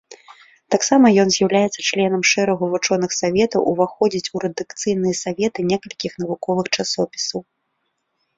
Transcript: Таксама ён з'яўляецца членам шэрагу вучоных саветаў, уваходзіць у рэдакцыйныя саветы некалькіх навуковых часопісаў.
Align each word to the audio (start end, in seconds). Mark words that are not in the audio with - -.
Таксама 0.75 1.09
ён 1.23 1.27
з'яўляецца 1.33 1.83
членам 1.89 2.23
шэрагу 2.31 2.69
вучоных 2.71 3.13
саветаў, 3.19 3.67
уваходзіць 3.73 4.31
у 4.35 4.43
рэдакцыйныя 4.45 5.15
саветы 5.23 5.59
некалькіх 5.71 6.11
навуковых 6.25 6.65
часопісаў. 6.79 7.39